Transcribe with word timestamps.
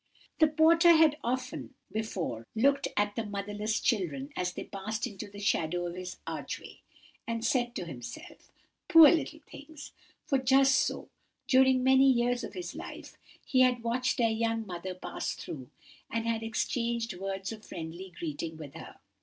"The 0.39 0.47
porter 0.47 0.93
had 0.93 1.19
often 1.23 1.75
before 1.91 2.47
looked 2.55 2.87
at 2.97 3.15
the 3.15 3.23
motherless 3.23 3.79
children 3.79 4.31
as 4.35 4.53
they 4.53 4.63
passed 4.63 5.05
into 5.05 5.29
the 5.29 5.37
shadow 5.37 5.85
of 5.85 5.93
his 5.93 6.17
archway, 6.25 6.81
and 7.27 7.45
said 7.45 7.75
to 7.75 7.85
himself, 7.85 8.51
'Poor 8.87 9.11
little 9.11 9.41
things;' 9.41 9.91
for 10.25 10.39
just 10.39 10.73
so, 10.73 11.09
during 11.47 11.83
many 11.83 12.11
years 12.11 12.43
of 12.43 12.53
his 12.55 12.73
life, 12.73 13.15
he 13.45 13.59
had 13.59 13.83
watched 13.83 14.17
their 14.17 14.31
young 14.31 14.65
mother 14.65 14.95
pass 14.95 15.35
through, 15.35 15.69
and 16.09 16.25
had 16.25 16.41
exchanged 16.41 17.13
words 17.13 17.51
of 17.51 17.63
friendly 17.63 18.09
greeting 18.17 18.57
with 18.57 18.73
her. 18.73 18.95